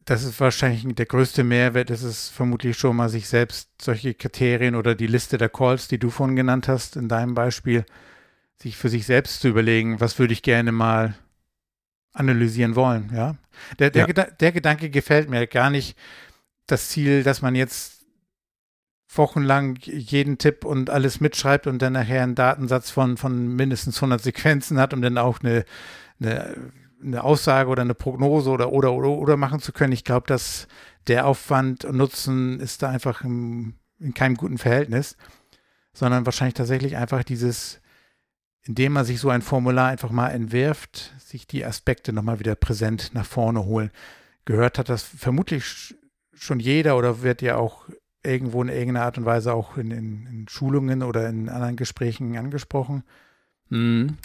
[0.05, 4.75] das ist wahrscheinlich der größte Mehrwert, das ist vermutlich schon mal sich selbst solche Kriterien
[4.75, 7.85] oder die Liste der Calls, die du vorhin genannt hast, in deinem Beispiel,
[8.57, 11.15] sich für sich selbst zu überlegen, was würde ich gerne mal
[12.13, 13.35] analysieren wollen, ja.
[13.79, 14.05] Der, der, ja.
[14.07, 15.97] Geda der Gedanke gefällt mir gar nicht
[16.67, 18.05] das Ziel, dass man jetzt
[19.15, 24.21] wochenlang jeden Tipp und alles mitschreibt und dann nachher einen Datensatz von, von mindestens 100
[24.21, 25.65] Sequenzen hat, um dann auch eine,
[26.19, 26.55] eine
[27.03, 29.93] eine Aussage oder eine Prognose oder oder oder, oder machen zu können.
[29.93, 30.67] Ich glaube, dass
[31.07, 35.17] der Aufwand und Nutzen ist da einfach im, in keinem guten Verhältnis,
[35.93, 37.81] sondern wahrscheinlich tatsächlich einfach dieses,
[38.63, 43.11] indem man sich so ein Formular einfach mal entwirft, sich die Aspekte nochmal wieder präsent
[43.13, 43.91] nach vorne holen.
[44.45, 45.95] Gehört hat das vermutlich
[46.33, 47.87] schon jeder oder wird ja auch
[48.23, 52.37] irgendwo in irgendeiner Art und Weise auch in, in, in Schulungen oder in anderen Gesprächen
[52.37, 53.03] angesprochen.
[53.69, 54.17] Mhm.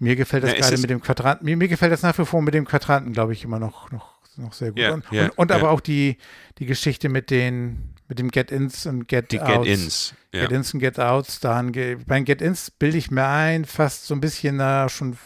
[0.00, 2.40] Mir gefällt das ja, gerade mit dem Quadranten, mir, mir, gefällt das nach wie vor
[2.40, 4.78] mit dem Quadranten, glaube ich, immer noch, noch, noch sehr gut.
[4.78, 5.60] Yeah, und, yeah, und, und yeah.
[5.60, 6.16] aber auch die,
[6.58, 9.64] die Geschichte mit den, mit dem Get-Ins und Get-Outs.
[9.64, 10.14] Get-Ins.
[10.32, 11.40] Get-Ins und Get-Outs.
[11.40, 11.72] Dann,
[12.06, 15.18] bei Get-Ins bilde ich mir ein, fast so ein bisschen da schon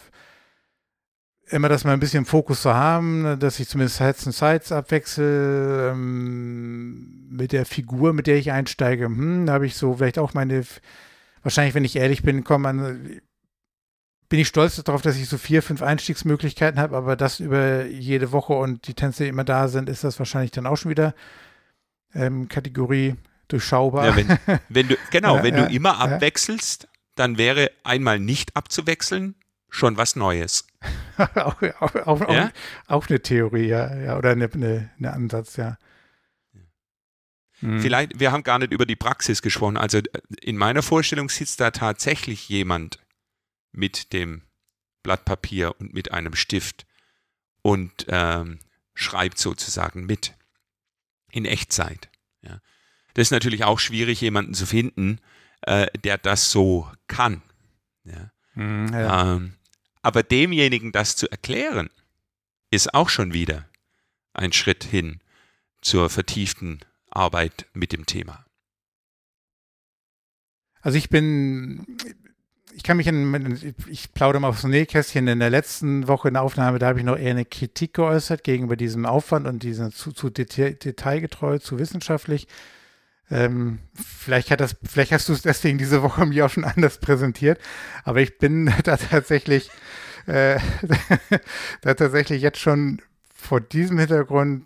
[1.47, 4.71] immer das mal ein bisschen Fokus zu haben, ne, dass ich zumindest Sides und Sides
[4.71, 9.05] abwechsel ähm, mit der Figur, mit der ich einsteige.
[9.05, 10.63] Hm, da habe ich so vielleicht auch meine,
[11.43, 13.21] wahrscheinlich, wenn ich ehrlich bin, kommen
[14.29, 18.31] bin ich stolz darauf, dass ich so vier, fünf Einstiegsmöglichkeiten habe, aber das über jede
[18.31, 21.13] Woche und die Tänze, immer da sind, ist das wahrscheinlich dann auch schon wieder
[22.13, 23.15] ähm, Kategorie
[23.47, 24.07] durchschaubar.
[24.07, 28.55] Ja, wenn, wenn du, genau, ja, wenn ja, du immer abwechselst, dann wäre einmal nicht
[28.55, 29.35] abzuwechseln
[29.69, 30.67] schon was Neues.
[31.17, 32.51] auch, auch, auch,
[32.87, 35.77] auch, eine Theorie, ja, ja oder eine, eine, eine Ansatz, ja.
[37.59, 37.79] Hm.
[37.79, 39.77] Vielleicht, wir haben gar nicht über die Praxis gesprochen.
[39.77, 39.99] Also
[40.41, 42.99] in meiner Vorstellung sitzt da tatsächlich jemand
[43.75, 44.41] mit dem
[45.03, 46.85] Blatt Papier und mit einem Stift
[47.61, 48.59] und ähm,
[48.93, 50.33] schreibt sozusagen mit
[51.31, 52.09] in Echtzeit.
[52.41, 52.61] Ja.
[53.13, 55.19] Das ist natürlich auch schwierig, jemanden zu finden,
[55.61, 57.41] äh, der das so kann.
[58.03, 58.31] Ja.
[58.55, 59.35] Mhm, ja.
[59.35, 59.53] ähm,
[60.01, 61.89] aber demjenigen das zu erklären,
[62.71, 63.67] ist auch schon wieder
[64.33, 65.21] ein Schritt hin
[65.81, 68.45] zur vertieften Arbeit mit dem Thema.
[70.81, 71.97] Also ich bin,
[72.75, 76.43] ich kann mich in, ich plaudere mal aufs Nähkästchen, in der letzten Woche in der
[76.43, 80.11] Aufnahme, da habe ich noch eher eine Kritik geäußert gegenüber diesem Aufwand und diesem zu,
[80.11, 82.47] zu detailgetreu, zu wissenschaftlich.
[83.31, 86.99] Ähm, vielleicht hat das, vielleicht hast du es deswegen diese Woche mir auch schon anders
[86.99, 87.59] präsentiert,
[88.03, 89.71] aber ich bin da tatsächlich,
[90.27, 90.59] äh,
[91.81, 93.01] da tatsächlich jetzt schon
[93.33, 94.65] vor diesem Hintergrund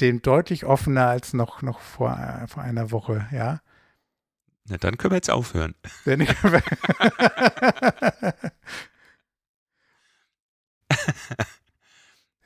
[0.00, 3.60] dem deutlich offener als noch, noch vor, äh, vor einer Woche, ja.
[4.66, 5.74] Na, dann können wir jetzt aufhören.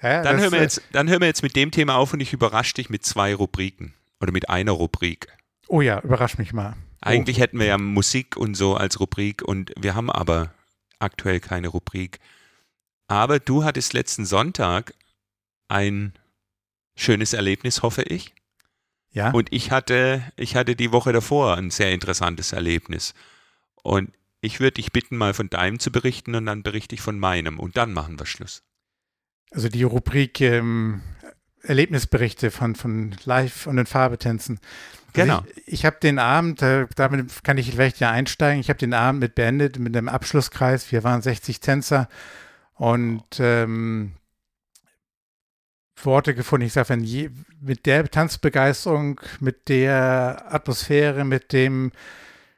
[0.02, 2.32] ja, dann, hören wir jetzt, dann hören wir jetzt mit dem Thema auf und ich
[2.32, 5.28] überrasche dich mit zwei Rubriken oder mit einer Rubrik.
[5.68, 6.76] Oh ja, überrasch mich mal.
[7.00, 7.40] Eigentlich oh.
[7.40, 10.52] hätten wir ja Musik und so als Rubrik und wir haben aber
[10.98, 12.20] aktuell keine Rubrik.
[13.06, 14.94] Aber du hattest letzten Sonntag
[15.68, 16.14] ein
[16.96, 18.34] schönes Erlebnis, hoffe ich.
[19.14, 19.30] Ja.
[19.30, 23.14] Und ich hatte, ich hatte die Woche davor ein sehr interessantes Erlebnis.
[23.82, 27.18] Und ich würde dich bitten, mal von deinem zu berichten und dann berichte ich von
[27.18, 28.62] meinem und dann machen wir Schluss.
[29.52, 31.00] Also die Rubrik ähm,
[31.62, 34.58] Erlebnisberichte von, von Live und den Farbetänzen.
[35.14, 35.44] Also genau.
[35.54, 38.94] Ich, ich habe den Abend, äh, damit kann ich vielleicht ja einsteigen, ich habe den
[38.94, 40.90] Abend mit beendet mit einem Abschlusskreis.
[40.90, 42.08] Wir waren 60 Tänzer
[42.74, 44.14] und ähm,
[46.02, 46.66] Worte gefunden.
[46.66, 47.30] Ich sage, wenn je,
[47.60, 51.92] mit der Tanzbegeisterung, mit der Atmosphäre, mit dem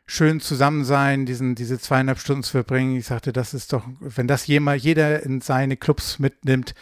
[0.06, 4.46] schönen Zusammensein, diesen, diese zweieinhalb Stunden zu verbringen, ich sagte, das ist doch, wenn das
[4.46, 6.74] jemand, jeder in seine Clubs mitnimmt,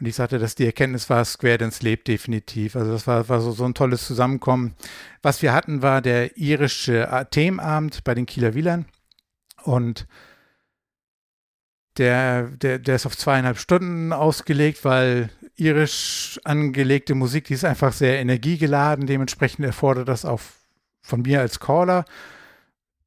[0.00, 2.74] und ich sagte, dass die Erkenntnis war, Square Dance lebt definitiv.
[2.74, 4.74] Also das war, war so, so ein tolles Zusammenkommen.
[5.20, 8.86] Was wir hatten, war der irische Themenabend bei den Kieler Wielern.
[9.62, 10.06] Und
[11.98, 15.28] der, der, der ist auf zweieinhalb Stunden ausgelegt, weil
[15.60, 19.06] irisch angelegte Musik, die ist einfach sehr energiegeladen.
[19.06, 20.40] Dementsprechend erfordert das auch
[21.02, 22.04] von mir als Caller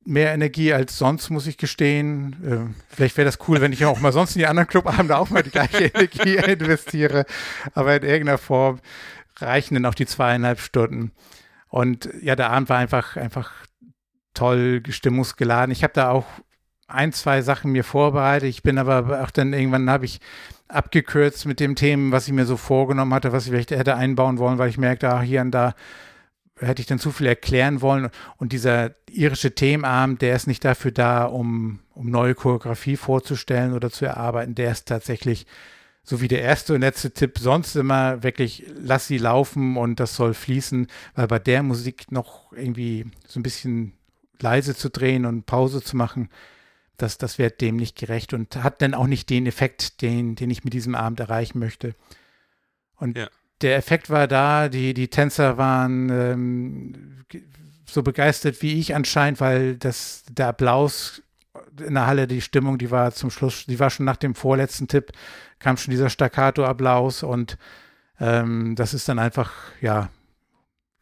[0.06, 2.36] mehr Energie als sonst, muss ich gestehen.
[2.46, 5.30] Äh, vielleicht wäre das cool, wenn ich auch mal sonst in die anderen Clubabende auch
[5.30, 7.26] mal die gleiche Energie investiere.
[7.74, 8.80] Aber in irgendeiner Form
[9.38, 11.12] reichen dann auch die zweieinhalb Stunden.
[11.70, 13.52] Und ja, der Abend war einfach, einfach
[14.34, 15.72] toll, stimmungsgeladen.
[15.72, 16.26] Ich habe da auch
[16.88, 18.50] ein, zwei Sachen mir vorbereitet.
[18.50, 20.20] Ich bin aber auch dann irgendwann habe ich
[20.74, 24.38] abgekürzt mit dem Themen, was ich mir so vorgenommen hatte, was ich vielleicht hätte einbauen
[24.38, 25.76] wollen, weil ich merkte, ach, hier und da
[26.60, 28.10] hätte ich dann zu viel erklären wollen.
[28.38, 33.90] Und dieser irische Themenabend, der ist nicht dafür da, um, um neue Choreografie vorzustellen oder
[33.90, 34.56] zu erarbeiten.
[34.56, 35.46] Der ist tatsächlich,
[36.04, 40.16] so wie der erste und letzte Tipp, sonst immer wirklich, lass sie laufen und das
[40.16, 43.94] soll fließen, weil bei der Musik noch irgendwie so ein bisschen
[44.40, 46.30] leise zu drehen und Pause zu machen,
[46.98, 50.50] das, das wird dem nicht gerecht und hat dann auch nicht den Effekt, den, den
[50.50, 51.96] ich mit diesem Abend erreichen möchte.
[52.96, 53.28] Und ja.
[53.62, 57.26] der Effekt war da, die, die Tänzer waren ähm,
[57.86, 61.22] so begeistert wie ich anscheinend, weil das, der Applaus
[61.80, 64.88] in der Halle, die Stimmung, die war zum Schluss, die war schon nach dem vorletzten
[64.88, 65.12] Tipp,
[65.60, 67.58] kam schon dieser Staccato-Applaus und
[68.20, 70.10] ähm, das ist dann einfach, ja,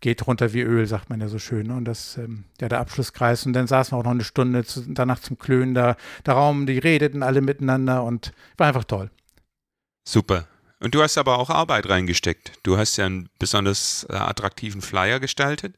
[0.01, 1.67] geht runter wie Öl, sagt man ja so schön.
[1.67, 1.75] Ne?
[1.75, 3.45] Und das, ähm, ja, der Abschlusskreis.
[3.45, 5.95] Und dann saßen wir auch noch eine Stunde zu, danach zum Klönen da.
[6.25, 9.09] Der Raum, die redeten alle miteinander und war einfach toll.
[10.03, 10.47] Super.
[10.79, 12.53] Und du hast aber auch Arbeit reingesteckt.
[12.63, 15.75] Du hast ja einen besonders äh, attraktiven Flyer gestaltet.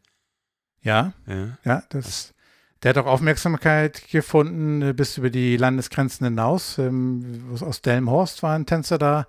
[0.81, 2.33] Ja, ja, ja das,
[2.81, 6.77] der hat auch Aufmerksamkeit gefunden äh, bis über die Landesgrenzen hinaus.
[6.77, 9.27] Ähm, aus Delmenhorst war ein Tänzer da.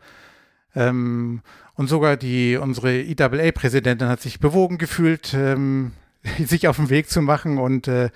[0.75, 1.43] Ähm,
[1.75, 5.93] und sogar die, unsere IAA-Präsidentin hat sich bewogen gefühlt, ähm,
[6.45, 8.11] sich auf den Weg zu machen und äh,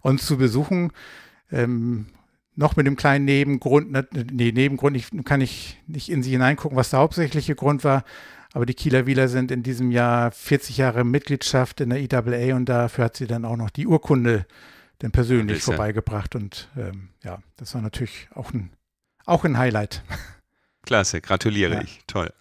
[0.00, 0.92] uns zu besuchen.
[1.50, 2.06] Ähm,
[2.56, 6.76] noch mit dem kleinen Nebengrund, ne, nee, Nebengrund, ich kann ich nicht in sie hineingucken,
[6.76, 8.04] was der hauptsächliche Grund war.
[8.52, 12.68] Aber die Kieler Wieler sind in diesem Jahr 40 Jahre Mitgliedschaft in der IAA und
[12.68, 14.44] dafür hat sie dann auch noch die Urkunde
[14.98, 16.34] dann persönlich vorbeigebracht.
[16.34, 18.70] Und ähm, ja, das war natürlich auch ein,
[19.24, 20.02] auch ein Highlight.
[20.90, 21.82] Klasse, gratuliere ja.
[21.82, 22.00] ich.
[22.08, 22.32] Toll.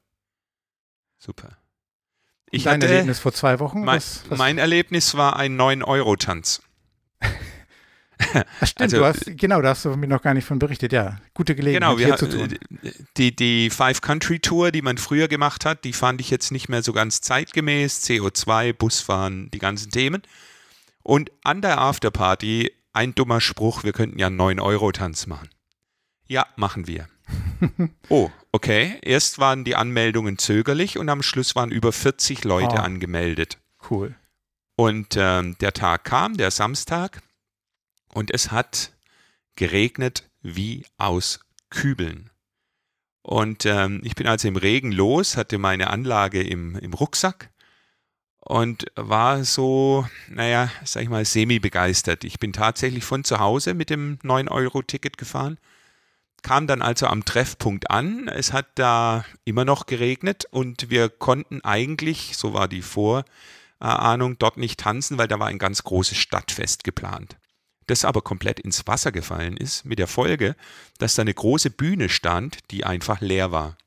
[1.20, 1.60] Super.
[2.50, 3.82] Ich Dein hatte, Erlebnis vor zwei Wochen?
[3.82, 4.40] Mein, was, was?
[4.40, 6.64] mein Erlebnis war ein 9-Euro-Tanz.
[8.64, 10.92] stimmt, also, du hast, genau, da hast du mir noch gar nicht von berichtet.
[10.94, 12.58] Ja, gute Gelegenheit, genau, wir, hier zu tun.
[13.18, 16.70] Die, die Five Country Tour, die man früher gemacht hat, die fand ich jetzt nicht
[16.70, 18.04] mehr so ganz zeitgemäß.
[18.04, 20.24] CO2, Busfahren, die ganzen Themen.
[21.04, 25.50] Und an der Afterparty ein dummer Spruch, wir könnten ja einen 9-Euro-Tanz machen.
[26.26, 27.08] Ja, machen wir.
[28.10, 28.98] oh, okay.
[29.02, 32.82] Erst waren die Anmeldungen zögerlich und am Schluss waren über 40 Leute oh.
[32.82, 33.58] angemeldet.
[33.90, 34.16] Cool.
[34.76, 37.22] Und ähm, der Tag kam, der Samstag,
[38.14, 38.94] und es hat
[39.56, 42.30] geregnet wie aus Kübeln.
[43.22, 47.52] Und ähm, ich bin also im Regen los, hatte meine Anlage im, im Rucksack
[48.40, 52.24] und war so, naja, sag ich mal, semi-begeistert.
[52.24, 55.60] Ich bin tatsächlich von zu Hause mit dem 9-Euro-Ticket gefahren,
[56.42, 58.28] kam dann also am Treffpunkt an.
[58.28, 64.58] Es hat da immer noch geregnet und wir konnten eigentlich, so war die Vorahnung, dort
[64.58, 67.38] nicht tanzen, weil da war ein ganz großes Stadtfest geplant.
[67.88, 70.56] Das aber komplett ins Wasser gefallen ist, mit der Folge,
[71.00, 73.78] dass da eine große Bühne stand, die einfach leer war.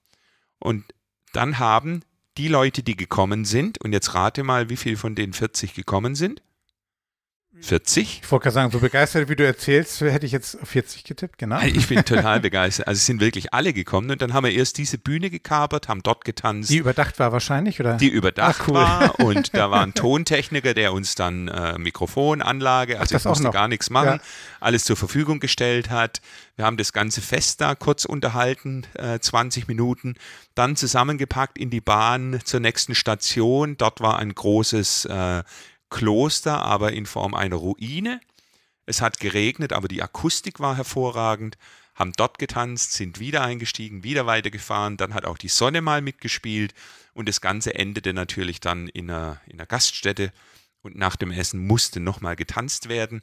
[0.58, 0.84] Und
[1.32, 2.02] dann haben
[2.36, 6.14] die Leute, die gekommen sind, und jetzt rate mal, wie viele von den 40 gekommen
[6.14, 6.42] sind.
[7.62, 8.20] 40?
[8.22, 11.60] Ich wollte gerade sagen, so begeistert, wie du erzählst, hätte ich jetzt 40 getippt, genau.
[11.62, 12.88] Ich bin total begeistert.
[12.88, 16.02] Also es sind wirklich alle gekommen und dann haben wir erst diese Bühne gekapert, haben
[16.02, 16.70] dort getanzt.
[16.70, 17.96] Die überdacht war wahrscheinlich, oder?
[17.96, 18.74] Die überdacht Ach, cool.
[18.74, 23.50] war und da war ein Tontechniker, der uns dann äh, Mikrofonanlage, also Ach, ich musste
[23.50, 24.28] gar nichts machen, ja.
[24.60, 26.20] alles zur Verfügung gestellt hat.
[26.56, 30.14] Wir haben das ganze Fest da kurz unterhalten, äh, 20 Minuten,
[30.54, 33.76] dann zusammengepackt in die Bahn zur nächsten Station.
[33.78, 35.42] Dort war ein großes äh,
[35.92, 38.20] Kloster, aber in Form einer Ruine.
[38.86, 41.58] Es hat geregnet, aber die Akustik war hervorragend.
[41.94, 44.96] Haben dort getanzt, sind wieder eingestiegen, wieder weitergefahren.
[44.96, 46.74] Dann hat auch die Sonne mal mitgespielt
[47.12, 50.32] und das Ganze endete natürlich dann in einer, in einer Gaststätte.
[50.80, 53.22] Und nach dem Essen musste nochmal getanzt werden.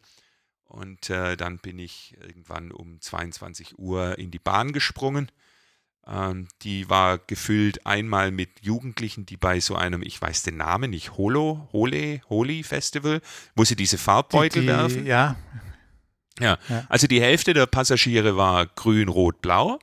[0.64, 5.32] Und äh, dann bin ich irgendwann um 22 Uhr in die Bahn gesprungen
[6.64, 11.18] die war gefüllt einmal mit Jugendlichen, die bei so einem, ich weiß den Namen nicht,
[11.18, 13.22] Holo, Hole, Holi Festival,
[13.56, 15.06] wo sie diese Farbbeutel die, die, werfen.
[15.06, 15.16] Ja.
[15.16, 15.36] ja.
[16.42, 19.78] Ja, also die Hälfte der Passagiere war grün, rot, blau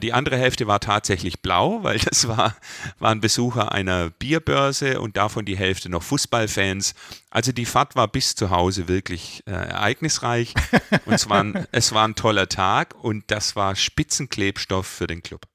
[0.00, 2.54] die andere Hälfte war tatsächlich blau, weil das war,
[2.98, 6.94] waren Besucher einer Bierbörse und davon die Hälfte noch Fußballfans.
[7.30, 10.54] Also die Fahrt war bis zu Hause wirklich äh, ereignisreich
[11.06, 15.22] und es war, ein, es war ein toller Tag und das war Spitzenklebstoff für den
[15.22, 15.46] Club.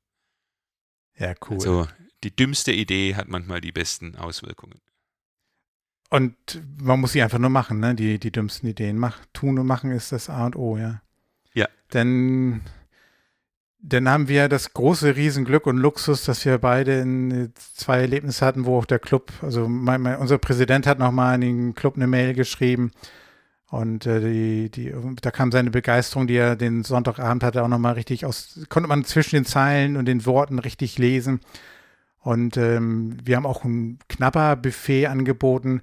[1.15, 1.55] Ja, cool.
[1.55, 1.87] Also
[2.23, 4.81] die dümmste Idee hat manchmal die besten Auswirkungen.
[6.09, 7.93] Und man muss sie einfach nur machen, ne?
[7.93, 8.97] Die, die dümmsten Ideen.
[8.97, 11.01] Mach, tun und machen ist das A und O, ja.
[11.53, 11.67] Ja.
[11.93, 12.61] Denn
[13.79, 18.77] dann haben wir das große Riesenglück und Luxus, dass wir beide zwei Erlebnisse hatten, wo
[18.79, 22.33] auch der Club, also mein, mein, unser Präsident hat nochmal in den Club eine Mail
[22.33, 22.91] geschrieben
[23.69, 27.93] und äh, die, die, da kam seine Begeisterung, die er den Sonntagabend hatte, auch nochmal
[27.93, 31.41] richtig aus, konnte man zwischen den Zeilen und den Worten richtig lesen.
[32.19, 35.81] Und ähm, wir haben auch ein knapper Buffet angeboten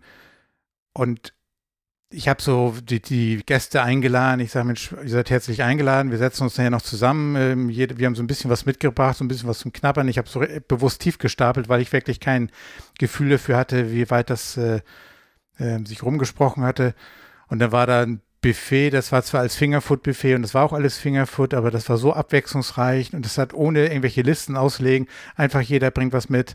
[0.94, 1.34] und
[2.14, 4.40] ich habe so die, die, Gäste eingeladen.
[4.40, 6.10] Ich sage, Mensch, ihr seid herzlich eingeladen.
[6.10, 7.36] Wir setzen uns nachher noch zusammen.
[7.36, 10.08] Ähm, wir haben so ein bisschen was mitgebracht, so ein bisschen was zum Knabbern.
[10.08, 12.50] Ich habe so bewusst tief gestapelt, weil ich wirklich kein
[12.98, 14.80] Gefühl dafür hatte, wie weit das äh,
[15.58, 16.94] äh, sich rumgesprochen hatte.
[17.48, 20.74] Und dann war da ein Buffet, das war zwar als Fingerfood-Buffet und das war auch
[20.74, 25.62] alles Fingerfood, aber das war so abwechslungsreich und das hat ohne irgendwelche Listen auslegen, einfach
[25.62, 26.54] jeder bringt was mit.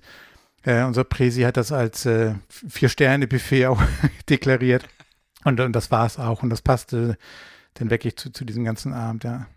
[0.63, 2.35] Äh, unser Präsi hat das als äh,
[2.69, 3.81] Vier-Sterne-Buffet auch
[4.29, 4.85] deklariert.
[5.43, 6.43] Und, und das war es auch.
[6.43, 7.17] Und das passte
[7.75, 9.47] dann wirklich zu, zu diesem ganzen Abend, ja.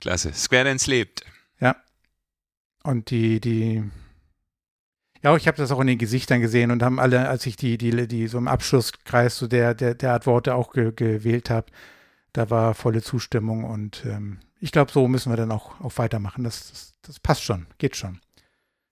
[0.00, 0.32] Klasse.
[0.32, 1.24] Square Dance lebt.
[1.60, 1.76] Ja.
[2.84, 3.82] Und die, die,
[5.22, 7.76] ja, ich habe das auch in den Gesichtern gesehen und haben alle, als ich die,
[7.76, 11.66] die, die so im Abschlusskreis so der, der, der Art Worte auch ge, gewählt habe,
[12.32, 16.44] da war volle Zustimmung und ähm, ich glaube, so müssen wir dann auch, auch weitermachen.
[16.44, 18.20] Das, das, das passt schon, geht schon.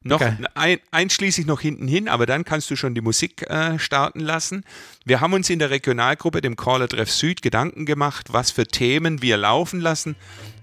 [0.09, 0.23] Noch
[0.55, 4.64] ein, einschließlich noch hinten hin, aber dann kannst du schon die Musik äh, starten lassen.
[5.05, 9.23] Wir haben uns in der Regionalgruppe, dem Caller Treff Süd, Gedanken gemacht, was für Themen
[9.23, 10.16] wir laufen lassen.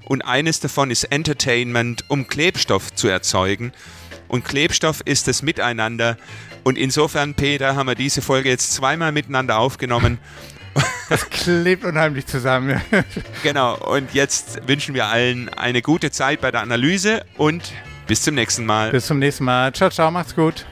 [0.06, 3.72] Und eines davon ist Entertainment, um Klebstoff zu erzeugen.
[4.28, 6.18] Und Klebstoff ist das Miteinander.
[6.64, 10.18] Und insofern, Peter, haben wir diese Folge jetzt zweimal miteinander aufgenommen.
[11.10, 12.82] Das klebt unheimlich zusammen.
[13.44, 13.78] genau.
[13.78, 17.74] Und jetzt wünschen wir allen eine gute Zeit bei der Analyse und
[18.08, 18.92] bis zum nächsten Mal.
[18.92, 19.72] Bis zum nächsten Mal.
[19.74, 20.66] Ciao, ciao, macht's gut.